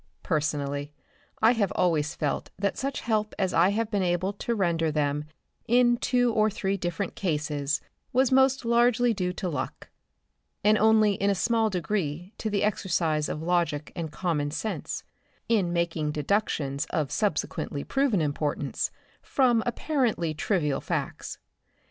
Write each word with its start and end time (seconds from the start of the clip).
Personally 0.23 0.91
I 1.43 1.51
have 1.51 1.71
always 1.73 2.15
felt 2.15 2.49
that 2.57 2.75
such 2.75 3.01
help 3.01 3.35
as 3.37 3.53
I 3.53 3.69
have 3.69 3.91
been 3.91 4.01
able 4.01 4.33
to 4.33 4.55
render 4.55 4.89
them 4.89 5.25
in 5.67 5.97
two 5.97 6.33
or 6.33 6.49
three 6.49 6.75
different 6.75 7.13
cases 7.13 7.81
was 8.11 8.31
most 8.31 8.65
largely 8.65 9.13
due 9.13 9.31
to 9.33 9.47
luck, 9.47 9.89
and 10.63 10.75
only 10.75 11.13
in 11.13 11.29
a 11.29 11.35
small 11.35 11.69
degree 11.69 12.33
to 12.39 12.49
the 12.49 12.63
exercise 12.63 13.29
of 13.29 13.43
logic 13.43 13.91
and 13.95 14.11
common 14.11 14.49
sense 14.49 15.03
in 15.47 15.71
making 15.71 16.13
deductions 16.13 16.87
of 16.89 17.11
subsequently 17.11 17.83
proven 17.83 18.21
importance 18.21 18.89
from 19.21 19.61
apparently 19.67 20.33
trivial 20.33 20.81
facts. 20.81 21.37